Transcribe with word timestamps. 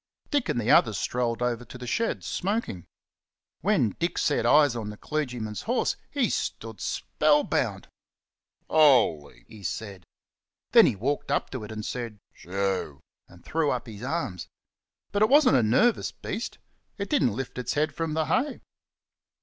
Dick 0.31 0.49
and 0.49 0.59
the 0.59 0.71
others 0.71 0.97
strolled 0.97 1.43
over 1.43 1.63
to 1.63 1.77
the 1.77 1.85
shed, 1.85 2.23
smoking. 2.23 2.87
When 3.59 3.91
Dick 3.99 4.17
set 4.17 4.47
eyes 4.47 4.75
on 4.75 4.89
the 4.89 4.97
clergyman's 4.97 5.61
horse 5.61 5.95
he 6.09 6.27
stood 6.31 6.81
spell 6.81 7.43
bound! 7.43 7.87
"Holy!" 8.67 9.45
he 9.47 9.61
said. 9.61 10.05
Then 10.71 10.87
he 10.87 10.95
walked 10.95 11.29
up 11.29 11.51
to 11.51 11.63
it 11.65 11.71
and 11.71 11.85
said 11.85 12.17
"Shoo!" 12.33 13.01
and 13.27 13.45
threw 13.45 13.69
up 13.69 13.85
his 13.85 14.01
arms. 14.01 14.47
But 15.11 15.21
it 15.21 15.29
wasn't 15.29 15.57
a 15.57 15.61
nervous 15.61 16.11
beast; 16.11 16.57
it 16.97 17.07
didn't 17.07 17.35
lift 17.35 17.59
its 17.59 17.75
head 17.75 17.93
from 17.93 18.15
the 18.15 18.25
hay. 18.25 18.59